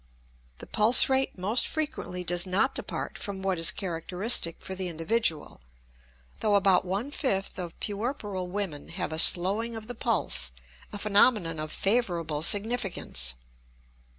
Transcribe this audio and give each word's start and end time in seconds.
The 0.57 0.65
pulse 0.65 1.09
rate 1.09 1.37
most 1.37 1.67
frequently 1.67 2.23
does 2.23 2.47
not 2.47 2.73
depart 2.73 3.19
from 3.19 3.43
what 3.43 3.59
is 3.59 3.69
characteristic 3.69 4.55
for 4.59 4.73
the 4.73 4.87
individual, 4.87 5.61
though 6.39 6.55
about 6.55 6.85
one 6.85 7.11
fifth 7.11 7.59
of 7.59 7.79
puerperal 7.79 8.47
women 8.47 8.89
have 8.89 9.13
a 9.13 9.19
slowing 9.19 9.75
of 9.75 9.85
the 9.85 9.93
pulse, 9.93 10.53
a 10.91 10.97
phenomenon 10.97 11.59
of 11.59 11.71
favorable 11.71 12.41
significance. 12.41 13.35